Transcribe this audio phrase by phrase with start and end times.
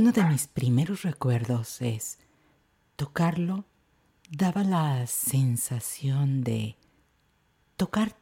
[0.00, 2.18] Uno de mis primeros recuerdos es
[2.96, 3.66] tocarlo
[4.30, 6.76] daba la sensación de
[7.76, 8.16] tocar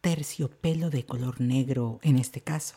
[0.00, 2.76] terciopelo de color negro en este caso.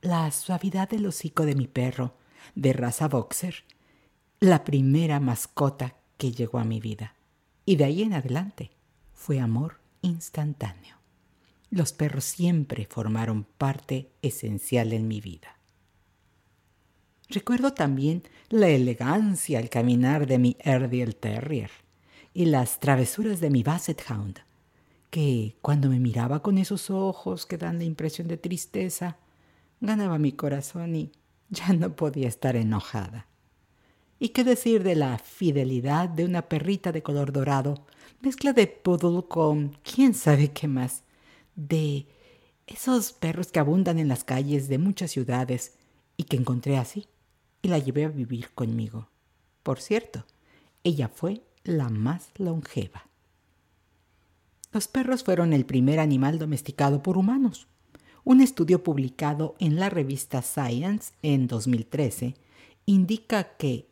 [0.00, 2.16] La suavidad del hocico de mi perro,
[2.54, 3.64] de raza boxer,
[4.40, 7.14] la primera mascota que llegó a mi vida.
[7.66, 8.70] Y de ahí en adelante
[9.12, 10.96] fue amor instantáneo.
[11.68, 15.53] Los perros siempre formaron parte esencial en mi vida.
[17.28, 21.70] Recuerdo también la elegancia al caminar de mi Erdil Terrier
[22.34, 24.40] y las travesuras de mi Basset Hound,
[25.08, 29.16] que cuando me miraba con esos ojos que dan la impresión de tristeza,
[29.80, 31.12] ganaba mi corazón y
[31.48, 33.26] ya no podía estar enojada.
[34.18, 37.86] ¿Y qué decir de la fidelidad de una perrita de color dorado,
[38.20, 41.04] mezcla de poodle con quién sabe qué más,
[41.56, 42.06] de
[42.66, 45.74] esos perros que abundan en las calles de muchas ciudades
[46.16, 47.08] y que encontré así
[47.64, 49.08] y la llevé a vivir conmigo.
[49.62, 50.26] Por cierto,
[50.84, 53.06] ella fue la más longeva.
[54.70, 57.66] Los perros fueron el primer animal domesticado por humanos.
[58.22, 62.34] Un estudio publicado en la revista Science en 2013
[62.84, 63.88] indica que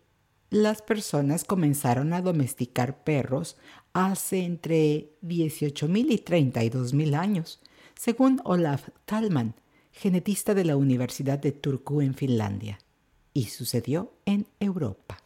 [0.50, 3.56] las personas comenzaron a domesticar perros
[3.94, 7.62] hace entre 18.000 y 32.000 años,
[7.94, 9.54] según Olaf Talman,
[9.92, 12.78] genetista de la Universidad de Turku en Finlandia
[13.34, 15.18] y sucedió en Europa,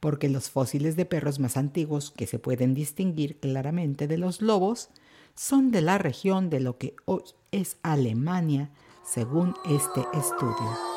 [0.00, 4.90] porque los fósiles de perros más antiguos que se pueden distinguir claramente de los lobos
[5.34, 8.70] son de la región de lo que hoy es Alemania,
[9.04, 10.96] según este estudio.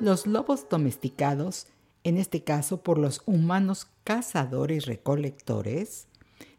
[0.00, 1.66] Los lobos domesticados
[2.08, 6.08] en este caso por los humanos cazadores recolectores,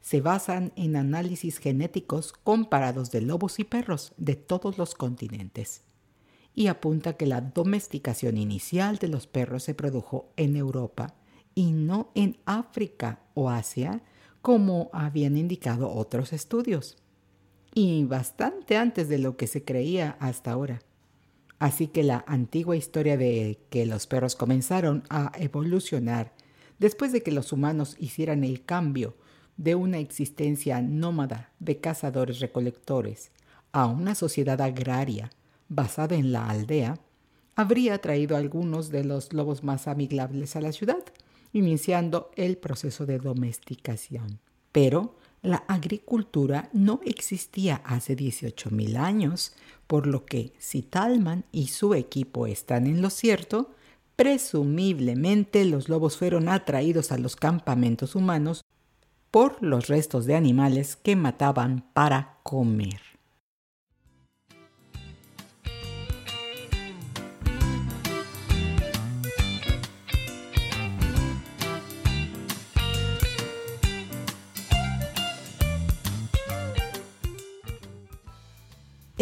[0.02, 5.84] se basan en análisis genéticos comparados de lobos y perros de todos los continentes
[6.60, 11.16] y apunta que la domesticación inicial de los perros se produjo en Europa
[11.56, 14.04] y no en África o Asia
[14.42, 16.98] como habían indicado otros estudios,
[17.74, 20.81] y bastante antes de lo que se creía hasta ahora.
[21.59, 26.34] Así que la antigua historia de que los perros comenzaron a evolucionar
[26.80, 29.16] después de que los humanos hicieran el cambio
[29.58, 33.31] de una existencia nómada de cazadores-recolectores
[33.74, 35.30] a una sociedad agraria
[35.68, 36.98] basada en la aldea,
[37.56, 41.03] habría traído a algunos de los lobos más amigables a la ciudad,
[41.52, 44.40] iniciando el proceso de domesticación.
[44.72, 49.53] Pero la agricultura no existía hace 18.000 años,
[49.90, 53.72] por lo que si Talman y su equipo están en lo cierto,
[54.16, 58.62] presumiblemente los lobos fueron atraídos a los campamentos humanos
[59.32, 63.09] por los restos de animales que mataban para comer.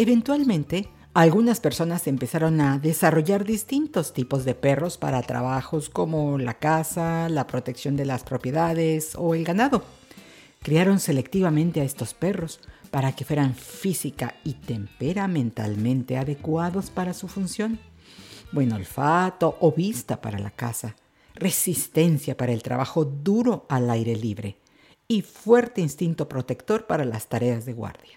[0.00, 7.28] Eventualmente, algunas personas empezaron a desarrollar distintos tipos de perros para trabajos como la caza,
[7.28, 9.82] la protección de las propiedades o el ganado.
[10.62, 12.60] Criaron selectivamente a estos perros
[12.92, 17.80] para que fueran física y temperamentalmente adecuados para su función.
[18.52, 20.94] Buen olfato o vista para la caza,
[21.34, 24.58] resistencia para el trabajo duro al aire libre
[25.08, 28.16] y fuerte instinto protector para las tareas de guardia.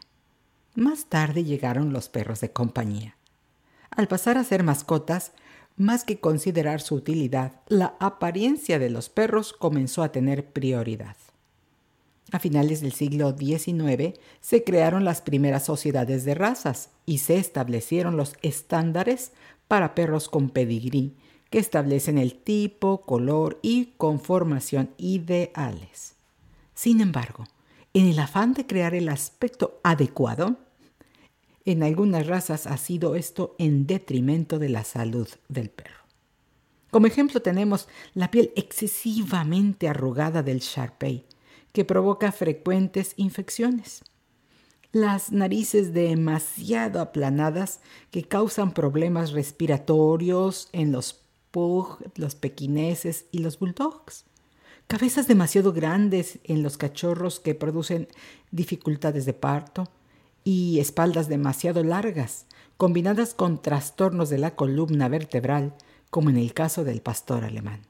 [0.76, 3.18] Más tarde llegaron los perros de compañía.
[3.90, 5.34] Al pasar a ser mascotas,
[5.76, 11.18] más que considerar su utilidad, la apariencia de los perros comenzó a tener prioridad.
[12.32, 18.16] A finales del siglo XIX se crearon las primeras sociedades de razas y se establecieron
[18.16, 19.34] los estándares
[19.68, 21.18] para perros con pedigrí
[21.50, 26.16] que establecen el tipo, color y conformación ideales.
[26.74, 27.44] Sin embargo,
[27.94, 30.58] en el afán de crear el aspecto adecuado,
[31.66, 36.02] en algunas razas ha sido esto en detrimento de la salud del perro.
[36.90, 41.26] Como ejemplo tenemos la piel excesivamente arrugada del Sharpei,
[41.72, 44.04] que provoca frecuentes infecciones.
[44.92, 47.80] Las narices demasiado aplanadas
[48.10, 51.22] que causan problemas respiratorios en los
[51.52, 54.26] pug, los pequineses y los bulldogs.
[54.92, 58.10] Cabezas demasiado grandes en los cachorros que producen
[58.52, 59.88] dificultades de parto
[60.44, 62.46] y espaldas demasiado largas,
[62.76, 65.76] combinadas con trastornos de la columna vertebral,
[66.10, 67.84] como en el caso del pastor alemán.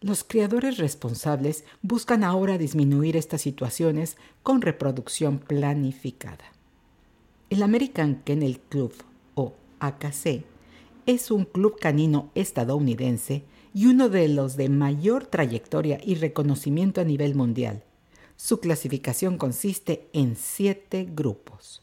[0.00, 6.52] Los criadores responsables buscan ahora disminuir estas situaciones con reproducción planificada.
[7.50, 8.92] El American Kennel Club,
[9.34, 10.44] o AKC,
[11.06, 13.42] es un club canino estadounidense
[13.74, 17.84] y uno de los de mayor trayectoria y reconocimiento a nivel mundial.
[18.36, 21.82] Su clasificación consiste en siete grupos.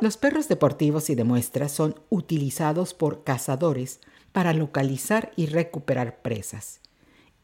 [0.00, 4.00] Los perros deportivos y de muestra son utilizados por cazadores
[4.30, 6.80] para localizar y recuperar presas,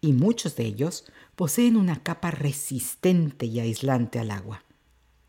[0.05, 4.63] y muchos de ellos poseen una capa resistente y aislante al agua.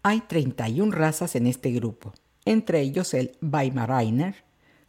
[0.04, 2.14] Hay 31 razas en este grupo,
[2.44, 4.44] entre ellos el Weimaraner,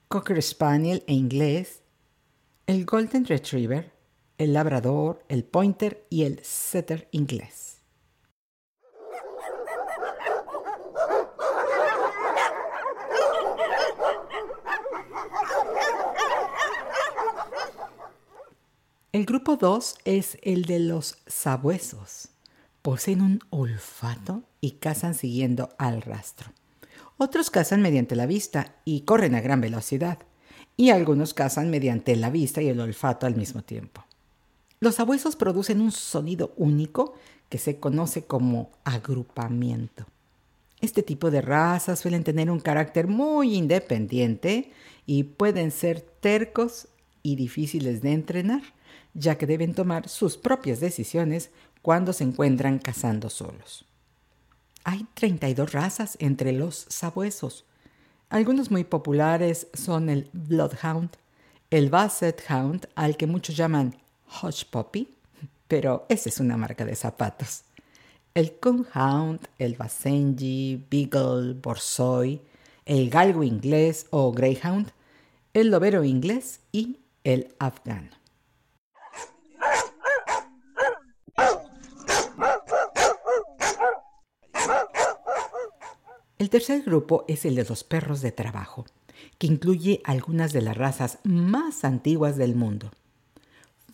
[0.08, 1.82] Cocker Spaniel e inglés,
[2.66, 3.92] el Golden Retriever,
[4.38, 7.75] el Labrador, el Pointer y el Setter inglés.
[19.16, 22.28] El grupo 2 es el de los sabuesos.
[22.82, 26.52] Poseen un olfato y cazan siguiendo al rastro.
[27.16, 30.18] Otros cazan mediante la vista y corren a gran velocidad.
[30.76, 34.04] Y algunos cazan mediante la vista y el olfato al mismo tiempo.
[34.80, 37.14] Los sabuesos producen un sonido único
[37.48, 40.04] que se conoce como agrupamiento.
[40.82, 44.72] Este tipo de razas suelen tener un carácter muy independiente
[45.06, 46.88] y pueden ser tercos
[47.22, 48.75] y difíciles de entrenar
[49.16, 51.50] ya que deben tomar sus propias decisiones
[51.82, 53.84] cuando se encuentran cazando solos.
[54.84, 57.64] Hay 32 razas entre los sabuesos.
[58.28, 61.10] Algunos muy populares son el Bloodhound,
[61.70, 63.96] el Basset Hound, al que muchos llaman
[64.42, 65.08] Hush Puppy,
[65.66, 67.62] pero esa es una marca de zapatos.
[68.34, 72.42] El Coonhound, el Basenji, Beagle, Borzoi,
[72.84, 74.92] el Galgo inglés o Greyhound,
[75.54, 78.10] el Lobero inglés y el Afgano.
[86.38, 88.84] El tercer grupo es el de los perros de trabajo,
[89.38, 92.90] que incluye algunas de las razas más antiguas del mundo.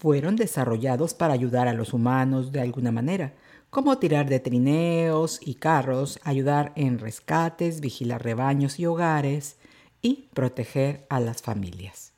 [0.01, 3.35] Fueron desarrollados para ayudar a los humanos de alguna manera,
[3.71, 9.57] como tirar de trineos y carros, ayudar en rescates, vigilar rebaños y hogares
[10.03, 12.13] y proteger a las familias.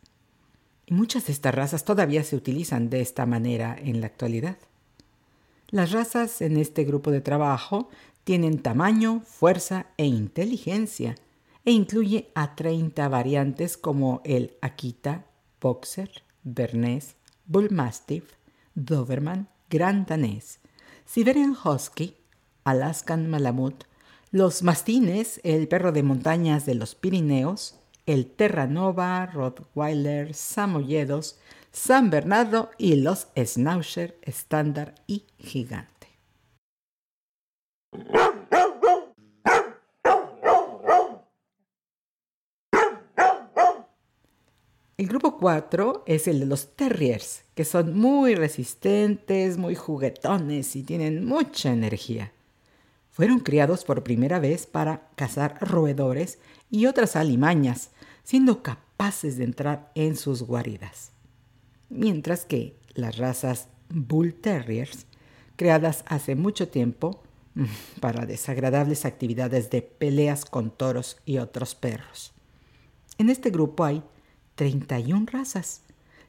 [0.87, 4.57] Y muchas de estas razas todavía se utilizan de esta manera en la actualidad.
[5.69, 7.91] Las razas en este grupo de trabajo
[8.25, 11.15] tienen tamaño, fuerza e inteligencia
[11.65, 15.25] e incluye a 30 variantes como el Akita,
[15.61, 16.11] Boxer,
[16.43, 17.15] Bernese,
[17.47, 18.33] Bull Mastiff,
[18.75, 20.59] Doberman, Gran Danés,
[21.07, 22.17] Siberian Husky,
[22.65, 23.85] Alaskan Malamut,
[24.31, 27.77] los mastines, el perro de montañas de los Pirineos,
[28.07, 31.39] el Terranova, Rottweiler, Samoyedos,
[31.73, 35.94] San Bernardo y los Schnauzer estándar y gigante.
[44.97, 50.85] El grupo 4 es el de los terriers, que son muy resistentes, muy juguetones y
[50.85, 52.31] tienen mucha energía.
[53.11, 56.39] Fueron criados por primera vez para cazar roedores
[56.71, 57.91] y otras alimañas,
[58.23, 61.11] siendo capaces de entrar en sus guaridas.
[61.89, 65.07] Mientras que las razas Bull Terriers,
[65.57, 67.21] creadas hace mucho tiempo
[68.01, 72.33] para desagradables actividades de peleas con toros y otros perros.
[73.19, 74.05] En este grupo hay
[74.55, 75.83] 31 razas,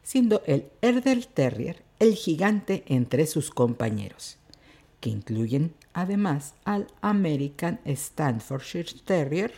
[0.03, 4.38] siendo el Herder Terrier el gigante entre sus compañeros,
[5.00, 9.53] que incluyen además al American Staffordshire Terrier,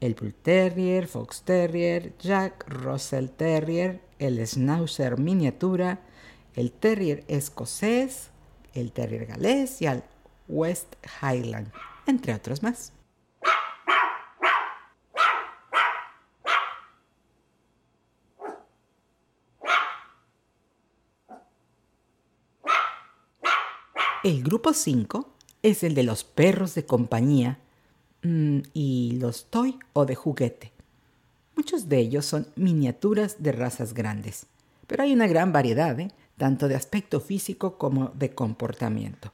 [0.00, 6.00] el Bull Terrier, Fox Terrier, Jack Russell Terrier, el Schnauzer miniatura,
[6.54, 8.30] el Terrier escocés,
[8.74, 10.04] el Terrier galés y al
[10.48, 11.72] West Highland,
[12.06, 12.92] entre otros más.
[24.26, 25.28] El grupo 5
[25.62, 27.60] es el de los perros de compañía
[28.24, 30.72] mm, y los toy o de juguete.
[31.54, 34.46] Muchos de ellos son miniaturas de razas grandes,
[34.88, 36.10] pero hay una gran variedad, ¿eh?
[36.38, 39.32] tanto de aspecto físico como de comportamiento.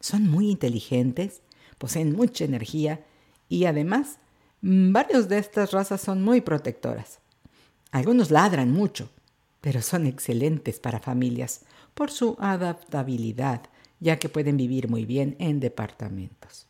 [0.00, 1.40] Son muy inteligentes,
[1.78, 3.02] poseen mucha energía
[3.48, 4.18] y además
[4.60, 7.20] mm, varios de estas razas son muy protectoras.
[7.90, 9.08] Algunos ladran mucho,
[9.62, 11.62] pero son excelentes para familias
[11.94, 13.62] por su adaptabilidad
[14.00, 16.66] ya que pueden vivir muy bien en departamentos.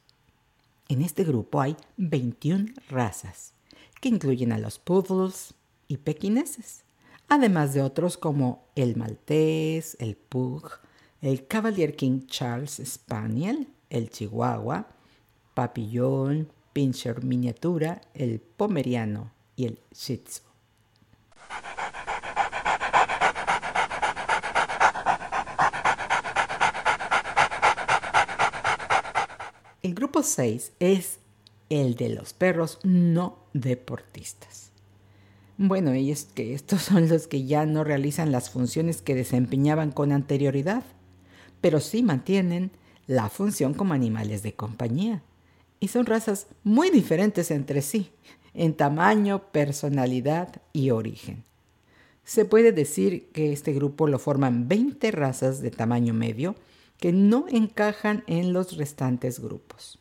[0.88, 3.54] En este grupo hay 21 razas,
[4.00, 5.54] que incluyen a los poodles
[5.86, 6.82] y pequineses,
[7.28, 10.68] además de otros como el maltés, el pug,
[11.22, 14.88] el Cavalier King Charles Spaniel, el chihuahua,
[15.54, 20.22] papillón, pincher miniatura, el pomeriano y el shih.
[29.82, 31.20] El grupo 6 es
[31.70, 34.72] el de los perros no deportistas.
[35.56, 39.90] Bueno, y es que estos son los que ya no realizan las funciones que desempeñaban
[39.90, 40.82] con anterioridad,
[41.62, 42.72] pero sí mantienen
[43.06, 45.22] la función como animales de compañía.
[45.80, 48.10] Y son razas muy diferentes entre sí,
[48.52, 51.44] en tamaño, personalidad y origen.
[52.22, 56.54] Se puede decir que este grupo lo forman 20 razas de tamaño medio,
[57.00, 59.98] que no encajan en los restantes grupos.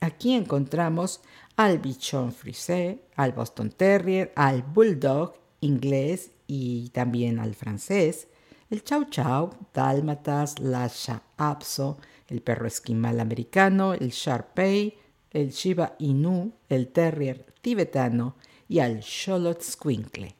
[0.00, 1.20] Aquí encontramos
[1.56, 8.28] al bichon frisé, al Boston Terrier, al Bulldog inglés y también al francés,
[8.70, 14.94] el Chow Chow, Dálmatas, Lasha Apso, el perro esquimal americano, el Sharpei,
[15.30, 18.36] el Shiba Inu, el Terrier tibetano
[18.68, 20.37] y al Sholot Squinkle.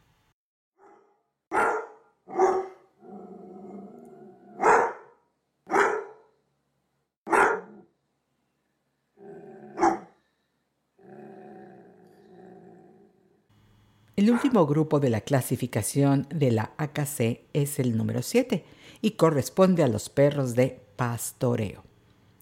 [14.29, 18.63] El último grupo de la clasificación de la AKC es el número 7
[19.01, 21.83] y corresponde a los perros de pastoreo,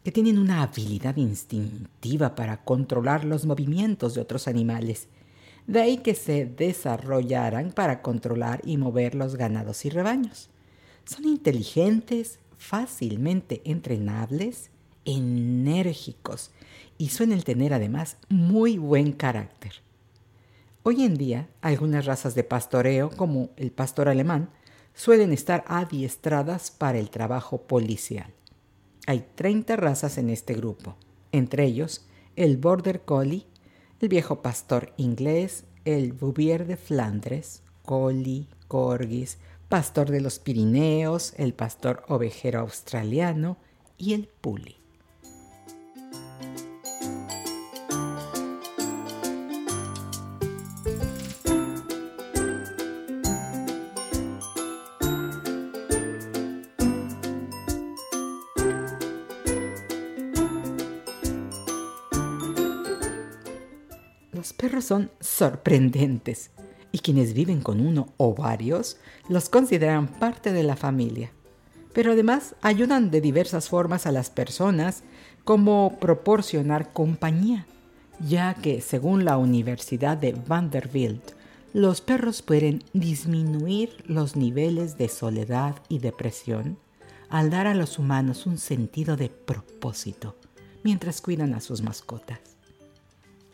[0.02, 5.06] que tienen una habilidad instintiva para controlar los movimientos de otros animales.
[5.68, 10.50] De ahí que se desarrollaran para controlar y mover los ganados y rebaños.
[11.04, 14.72] Son inteligentes, fácilmente entrenables,
[15.04, 16.50] enérgicos
[16.98, 19.86] y suelen tener además muy buen carácter.
[20.88, 24.50] Hoy en día, algunas razas de pastoreo, como el pastor alemán,
[24.94, 28.32] suelen estar adiestradas para el trabajo policial.
[29.08, 30.94] Hay 30 razas en este grupo,
[31.32, 33.48] entre ellos el Border Collie,
[33.98, 39.38] el viejo pastor inglés, el Bouvier de Flandres, Collie, Corgis,
[39.68, 43.56] pastor de los Pirineos, el pastor ovejero australiano
[43.98, 44.75] y el Puli.
[64.86, 66.50] Son sorprendentes
[66.92, 68.96] y quienes viven con uno o varios
[69.28, 71.32] los consideran parte de la familia.
[71.92, 75.02] Pero además ayudan de diversas formas a las personas
[75.44, 77.66] como proporcionar compañía,
[78.20, 81.32] ya que según la Universidad de Vanderbilt,
[81.72, 86.78] los perros pueden disminuir los niveles de soledad y depresión
[87.28, 90.36] al dar a los humanos un sentido de propósito
[90.82, 92.55] mientras cuidan a sus mascotas.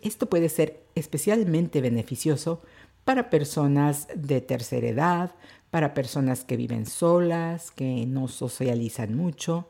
[0.02, 2.60] Esto puede ser especialmente beneficioso
[3.04, 5.34] para personas de tercera edad,
[5.70, 9.68] para personas que viven solas, que no socializan mucho,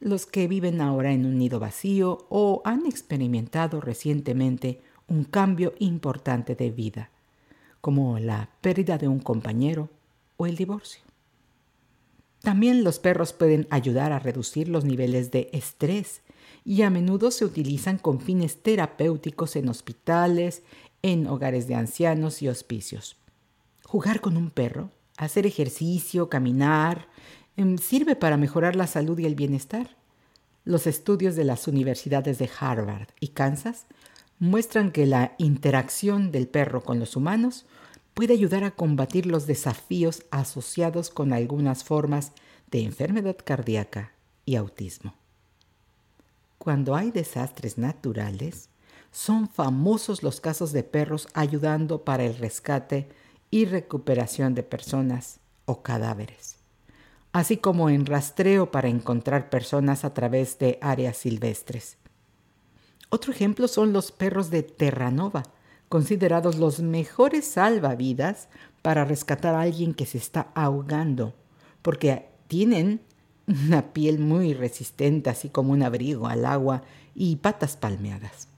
[0.00, 6.54] los que viven ahora en un nido vacío o han experimentado recientemente un cambio importante
[6.54, 7.10] de vida,
[7.80, 9.88] como la pérdida de un compañero
[10.36, 11.02] o el divorcio.
[12.42, 16.22] También los perros pueden ayudar a reducir los niveles de estrés
[16.64, 20.62] y a menudo se utilizan con fines terapéuticos en hospitales,
[21.02, 23.16] en hogares de ancianos y hospicios.
[23.84, 27.08] Jugar con un perro, hacer ejercicio, caminar,
[27.56, 29.96] em, sirve para mejorar la salud y el bienestar.
[30.64, 33.86] los estudios de las universidades de Harvard y Kansas
[34.38, 37.64] muestran que la interacción del perro con los humanos
[38.12, 42.32] puede ayudar a combatir los desafíos asociados con algunas formas
[42.70, 44.12] de enfermedad cardíaca
[44.44, 45.14] y autismo.
[46.68, 48.68] Cuando hay desastres naturales,
[49.10, 53.08] son famosos los casos de perros ayudando para el rescate
[53.50, 56.56] y recuperación de personas o cadáveres,
[57.32, 61.96] así como en rastreo para encontrar personas a través de áreas silvestres.
[63.08, 65.44] Otro ejemplo son los perros de Terranova,
[65.88, 68.50] considerados los mejores salvavidas
[68.82, 71.32] para rescatar a alguien que se está ahogando,
[71.80, 73.00] porque tienen
[73.66, 76.82] una piel muy resistente, así como un abrigo al agua
[77.14, 78.48] y patas palmeadas.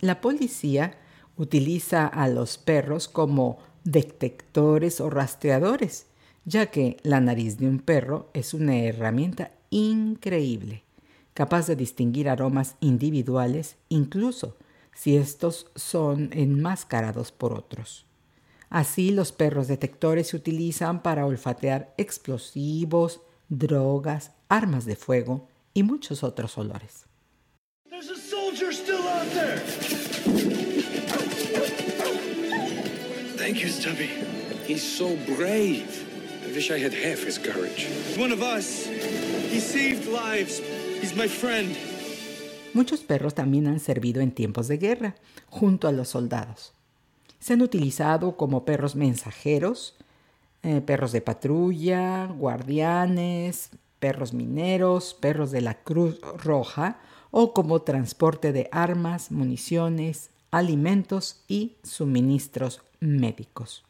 [0.00, 0.98] La policía
[1.36, 6.06] utiliza a los perros como detectores o rastreadores,
[6.44, 10.82] ya que la nariz de un perro es una herramienta increíble,
[11.34, 14.56] capaz de distinguir aromas individuales, incluso
[14.94, 18.06] si estos son enmascarados por otros.
[18.70, 23.20] Así los perros detectores se utilizan para olfatear explosivos,
[23.58, 27.06] drogas, armas de fuego y muchos otros olores.
[33.36, 34.08] Thank you, Stubby.
[34.66, 35.84] He's so brave.
[36.46, 37.88] I wish I had half his courage.
[38.16, 38.86] One of us.
[38.86, 40.60] He saved lives.
[41.00, 41.76] He's my friend.
[42.72, 45.16] Muchos perros también han servido en tiempos de guerra,
[45.50, 46.72] junto a los soldados.
[47.38, 49.96] Se han utilizado como perros mensajeros,
[50.62, 57.00] eh, perros de patrulla, guardianes, perros mineros, perros de la Cruz Roja
[57.30, 63.84] o como transporte de armas, municiones, alimentos y suministros médicos.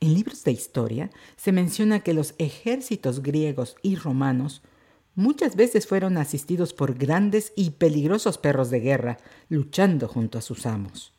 [0.00, 4.62] En libros de historia se menciona que los ejércitos griegos y romanos
[5.16, 9.18] muchas veces fueron asistidos por grandes y peligrosos perros de guerra
[9.48, 11.12] luchando junto a sus amos.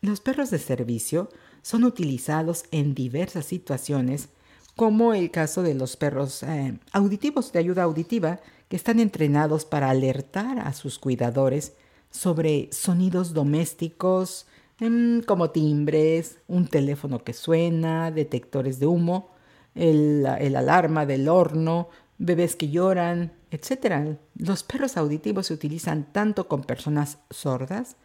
[0.00, 1.30] Los perros de servicio
[1.64, 4.28] son utilizados en diversas situaciones,
[4.76, 9.88] como el caso de los perros eh, auditivos de ayuda auditiva, que están entrenados para
[9.88, 11.72] alertar a sus cuidadores
[12.10, 14.46] sobre sonidos domésticos,
[14.78, 19.30] em, como timbres, un teléfono que suena, detectores de humo,
[19.74, 24.18] el alarma del horno, bebés que lloran, etc.
[24.36, 27.96] Los perros auditivos se utilizan tanto con personas sordas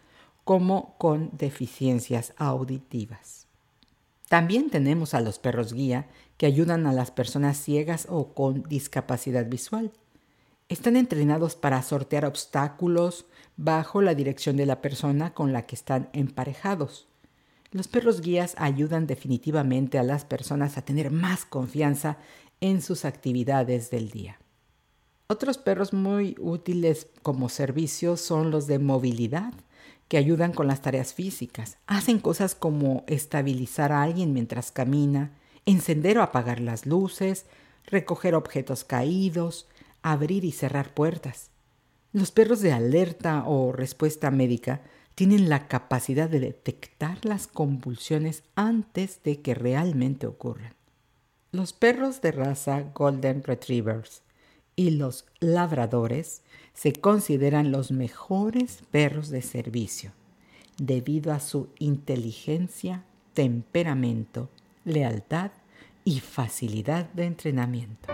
[0.45, 3.48] como con deficiencias auditivas.
[4.29, 9.47] También tenemos a los perros guía que ayudan a las personas ciegas o con discapacidad
[9.47, 9.91] visual.
[10.69, 13.25] Están entrenados para sortear obstáculos
[13.57, 17.07] bajo la dirección de la persona con la que están emparejados.
[17.71, 22.17] Los perros guías ayudan definitivamente a las personas a tener más confianza
[22.61, 24.39] en sus actividades del día.
[25.27, 29.53] Otros perros muy útiles como servicio son los de movilidad,
[30.07, 31.77] que ayudan con las tareas físicas.
[31.87, 35.31] Hacen cosas como estabilizar a alguien mientras camina,
[35.65, 37.45] encender o apagar las luces,
[37.85, 39.67] recoger objetos caídos,
[40.01, 41.49] abrir y cerrar puertas.
[42.11, 44.81] Los perros de alerta o respuesta médica
[45.13, 50.73] tienen la capacidad de detectar las convulsiones antes de que realmente ocurran.
[51.51, 54.23] Los perros de raza Golden Retrievers
[54.75, 56.41] y los labradores
[56.79, 60.13] se consideran los mejores perros de servicio
[60.77, 64.47] debido a su inteligencia, temperamento,
[64.85, 65.51] lealtad
[66.05, 68.07] y facilidad de entrenamiento.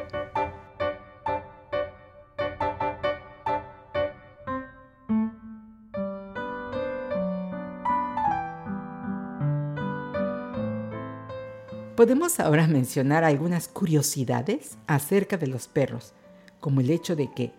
[11.96, 16.14] Podemos ahora mencionar algunas curiosidades acerca de los perros,
[16.60, 17.52] como el hecho de que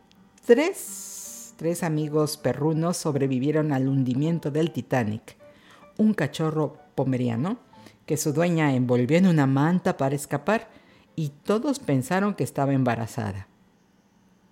[0.47, 5.37] tres, tres amigos perrunos sobrevivieron al hundimiento del Titanic.
[5.99, 7.59] Un cachorro pomeriano
[8.07, 10.69] que su dueña envolvió en una manta para escapar
[11.17, 13.49] y todos pensaron que estaba embarazada.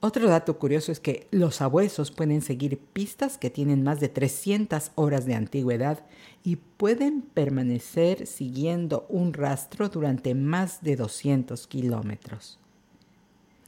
[0.00, 4.90] Otro dato curioso es que los sabuesos pueden seguir pistas que tienen más de 300
[4.96, 6.04] horas de antigüedad
[6.42, 12.58] y pueden permanecer siguiendo un rastro durante más de 200 kilómetros.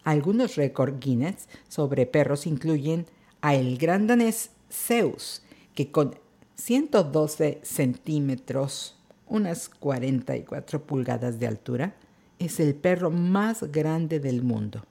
[0.06, 3.06] Algunos récords Guinness sobre perros incluyen
[3.40, 5.42] a el gran danés Zeus,
[5.74, 6.14] que con
[6.54, 11.96] 112 centímetros, unas 44 pulgadas de altura,
[12.38, 14.84] es el perro más grande del mundo.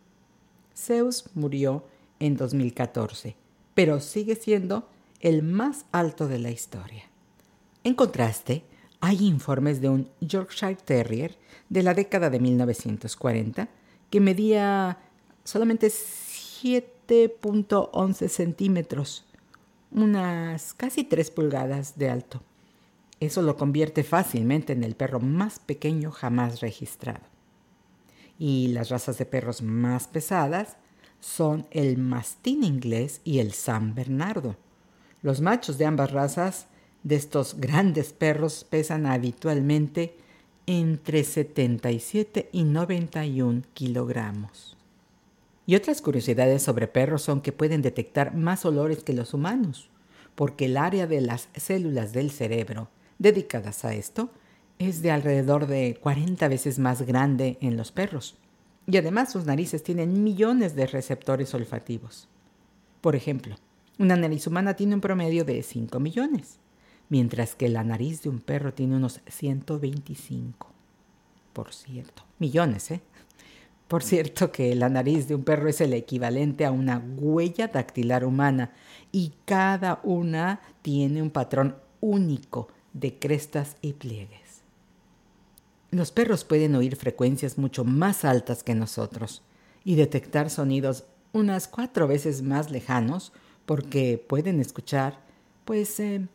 [0.75, 1.85] Zeus murió
[2.19, 3.37] en 2014,
[3.73, 4.89] pero sigue siendo
[5.21, 7.03] el más alto de la historia.
[7.85, 8.65] En contraste,
[8.99, 11.37] hay informes de un Yorkshire Terrier
[11.69, 13.69] de la década de 1940
[14.09, 14.97] que medía
[15.43, 19.25] solamente 7.11 centímetros,
[19.91, 22.41] unas casi 3 pulgadas de alto.
[23.19, 27.21] Eso lo convierte fácilmente en el perro más pequeño jamás registrado.
[28.37, 30.77] Y las razas de perros más pesadas
[31.21, 34.57] son el mastín inglés y el San Bernardo.
[35.21, 36.67] Los machos de ambas razas
[37.03, 40.17] de estos grandes perros pesan habitualmente
[40.67, 44.75] entre 77 y 91 kilogramos.
[45.67, 49.89] Y otras curiosidades sobre perros son que pueden detectar más olores que los humanos,
[50.35, 54.29] porque el área de las células del cerebro dedicadas a esto
[54.77, 58.35] es de alrededor de 40 veces más grande en los perros.
[58.87, 62.27] Y además sus narices tienen millones de receptores olfativos.
[63.01, 63.55] Por ejemplo,
[63.97, 66.59] una nariz humana tiene un promedio de 5 millones,
[67.09, 70.67] mientras que la nariz de un perro tiene unos 125.
[71.53, 73.01] Por cierto, millones, ¿eh?
[73.87, 78.25] Por cierto que la nariz de un perro es el equivalente a una huella dactilar
[78.25, 78.71] humana
[79.11, 84.63] y cada una tiene un patrón único de crestas y pliegues.
[85.91, 89.43] Los perros pueden oír frecuencias mucho más altas que nosotros
[89.83, 93.33] y detectar sonidos unas cuatro veces más lejanos
[93.65, 95.19] porque pueden escuchar,
[95.63, 96.27] pues, eh,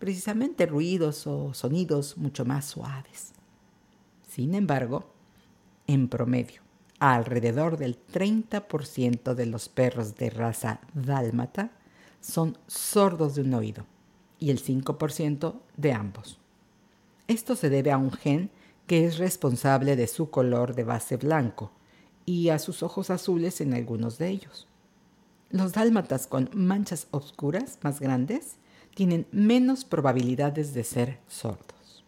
[0.00, 3.32] precisamente ruidos o sonidos mucho más suaves.
[4.26, 5.04] Sin embargo,
[5.86, 6.62] en promedio,
[6.98, 11.70] alrededor del 30% de los perros de raza dálmata
[12.20, 13.84] son sordos de un oído
[14.38, 16.38] y el 5% de ambos.
[17.28, 18.50] Esto se debe a un gen
[18.86, 21.72] que es responsable de su color de base blanco
[22.24, 24.66] y a sus ojos azules en algunos de ellos.
[25.50, 28.56] Los dálmatas con manchas oscuras más grandes
[28.94, 32.04] tienen menos probabilidades de ser sordos.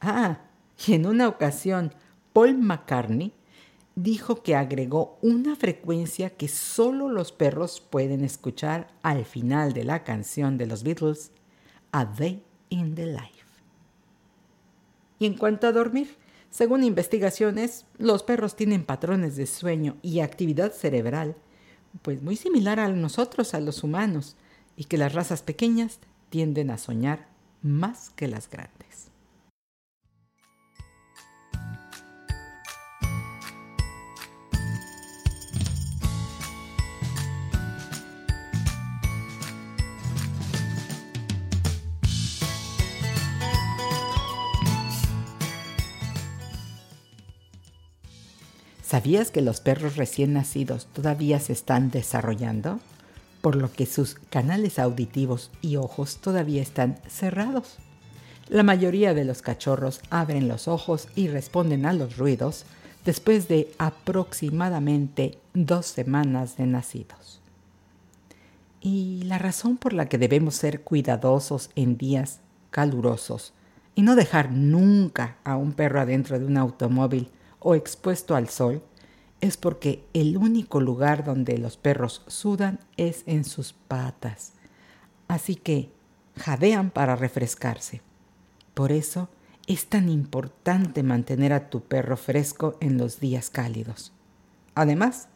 [0.00, 0.40] Ah,
[0.86, 1.92] y en una ocasión
[2.32, 3.32] Paul McCartney
[3.94, 10.02] dijo que agregó una frecuencia que solo los perros pueden escuchar al final de la
[10.02, 11.30] canción de los Beatles,
[11.92, 13.44] A Day in the Life.
[15.18, 16.16] Y en cuanto a dormir,
[16.50, 21.36] según investigaciones, los perros tienen patrones de sueño y actividad cerebral,
[22.00, 24.36] pues muy similar a nosotros, a los humanos,
[24.76, 25.98] y que las razas pequeñas
[26.30, 27.28] tienden a soñar
[27.62, 28.82] más que las grandes.
[48.92, 52.78] ¿Sabías que los perros recién nacidos todavía se están desarrollando?
[53.42, 57.76] Por lo que sus canales auditivos y ojos todavía están cerrados.
[58.48, 62.64] La mayoría de los cachorros abren los ojos y responden a los ruidos
[63.04, 67.40] después de aproximadamente dos semanas de nacidos.
[68.80, 73.52] Y la razón por la que debemos ser cuidadosos en días calurosos
[73.94, 77.28] y no dejar nunca a un perro adentro de un automóvil
[77.58, 78.82] o expuesto al sol
[79.42, 84.52] es porque el único lugar donde los perros sudan es en sus patas.
[85.26, 85.90] Así que
[86.36, 88.00] jadean para refrescarse.
[88.72, 89.28] Por eso
[89.66, 94.12] es tan importante mantener a tu perro fresco en los días cálidos.
[94.76, 95.28] Además,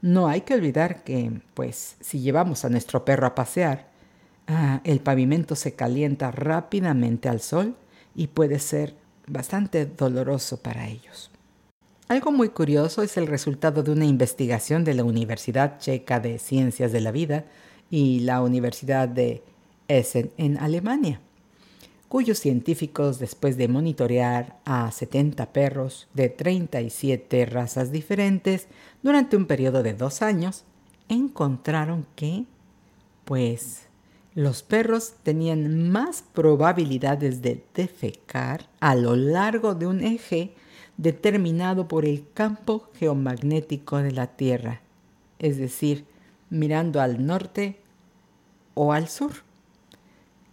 [0.00, 3.90] no hay que olvidar que, pues, si llevamos a nuestro perro a pasear,
[4.46, 7.76] ah, el pavimento se calienta rápidamente al sol
[8.14, 8.96] y puede ser
[9.26, 11.30] bastante doloroso para ellos.
[12.10, 16.90] Algo muy curioso es el resultado de una investigación de la Universidad Checa de Ciencias
[16.90, 17.44] de la Vida
[17.88, 19.44] y la Universidad de
[19.86, 21.20] Essen en Alemania,
[22.08, 28.66] cuyos científicos, después de monitorear a 70 perros de 37 razas diferentes
[29.04, 30.64] durante un periodo de dos años,
[31.08, 32.44] encontraron que,
[33.24, 33.82] pues,
[34.34, 40.54] los perros tenían más probabilidades de defecar a lo largo de un eje
[41.00, 44.82] determinado por el campo geomagnético de la Tierra,
[45.38, 46.04] es decir,
[46.50, 47.80] mirando al norte
[48.74, 49.32] o al sur.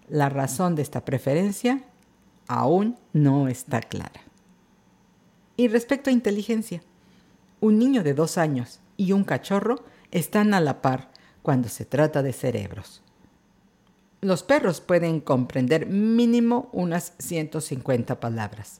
[0.08, 1.84] La razón de esta preferencia
[2.48, 4.22] aún no está clara.
[5.58, 6.82] Y respecto a inteligencia,
[7.60, 12.24] un niño de dos años y un cachorro están a la par cuando se trata
[12.24, 13.04] de cerebros.
[14.22, 18.80] Los perros pueden comprender mínimo unas 150 palabras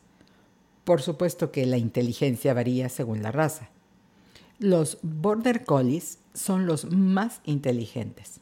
[0.88, 3.68] por supuesto que la inteligencia varía según la raza.
[4.58, 8.40] Los Border Collies son los más inteligentes,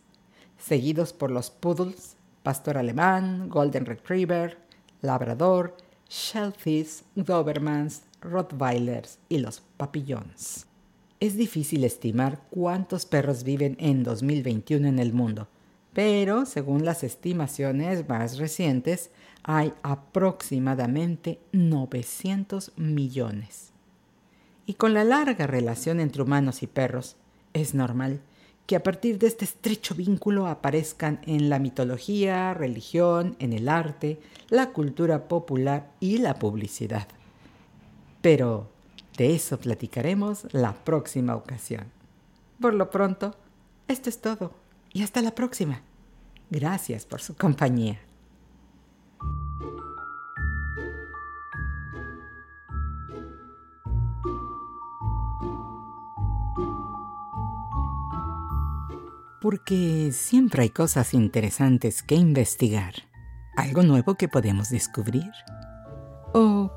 [0.60, 4.60] seguidos por los Poodles, Pastor Alemán, Golden Retriever,
[5.02, 5.76] Labrador,
[6.08, 10.68] Shelties, Dobermans, Rottweilers y los Papillons.
[11.20, 15.48] Es difícil estimar cuántos perros viven en 2021 en el mundo,
[15.96, 19.12] pero según las estimaciones más recientes,
[19.44, 23.72] hay aproximadamente 900 millones.
[24.66, 27.16] Y con la larga relación entre humanos y perros,
[27.54, 28.20] es normal
[28.68, 34.20] que a partir de este estrecho vínculo aparezcan en la mitología, religión, en el arte,
[34.50, 37.08] la cultura popular y la publicidad.
[38.22, 38.68] Pero
[39.16, 41.86] de eso platicaremos la próxima ocasión.
[42.60, 43.34] Por lo pronto,
[43.88, 44.65] esto es todo
[44.96, 45.82] y hasta la próxima.
[46.50, 48.00] Gracias por su compañía.
[59.42, 62.96] porque siempre hay cosas interesantes que investigar,
[63.56, 65.32] algo nuevo que podemos descubrir
[66.34, 66.72] o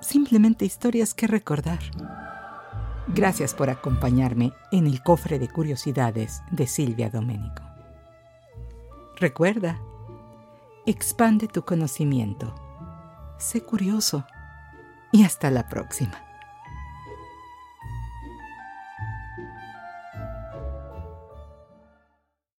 [0.00, 1.80] simplemente historias que recordar.
[3.08, 7.62] Gracias por acompañarme en el cofre de curiosidades de Silvia Domenico.
[9.16, 9.80] Recuerda,
[10.86, 12.52] expande tu conocimiento,
[13.38, 14.26] sé curioso
[15.12, 16.25] y hasta la próxima.